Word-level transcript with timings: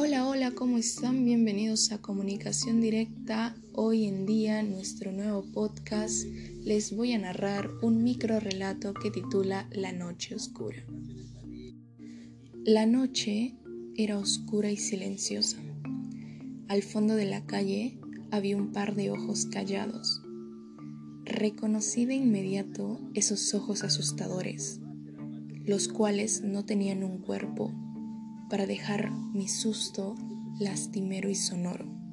Hola, 0.00 0.52
¿cómo 0.52 0.78
están? 0.78 1.24
Bienvenidos 1.24 1.90
a 1.90 2.00
Comunicación 2.00 2.80
Directa. 2.80 3.56
Hoy 3.72 4.04
en 4.06 4.26
día, 4.26 4.62
nuestro 4.62 5.10
nuevo 5.10 5.42
podcast, 5.52 6.24
les 6.62 6.94
voy 6.94 7.14
a 7.14 7.18
narrar 7.18 7.68
un 7.82 8.04
micro 8.04 8.38
relato 8.38 8.94
que 8.94 9.10
titula 9.10 9.66
La 9.72 9.90
Noche 9.90 10.36
Oscura. 10.36 10.84
La 12.64 12.86
noche 12.86 13.56
era 13.96 14.18
oscura 14.18 14.70
y 14.70 14.76
silenciosa. 14.76 15.58
Al 16.68 16.84
fondo 16.84 17.16
de 17.16 17.26
la 17.26 17.44
calle 17.44 17.98
había 18.30 18.56
un 18.56 18.70
par 18.70 18.94
de 18.94 19.10
ojos 19.10 19.46
callados. 19.46 20.22
Reconocí 21.24 22.04
de 22.04 22.14
inmediato 22.14 23.00
esos 23.14 23.52
ojos 23.52 23.82
asustadores, 23.82 24.78
los 25.64 25.88
cuales 25.88 26.42
no 26.44 26.64
tenían 26.64 27.02
un 27.02 27.18
cuerpo 27.18 27.74
para 28.48 28.66
dejar 28.66 29.10
mi 29.10 29.48
susto 29.48 30.14
lastimero 30.58 31.28
y 31.28 31.34
sonoro. 31.34 32.07